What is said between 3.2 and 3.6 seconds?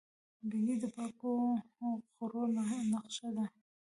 ده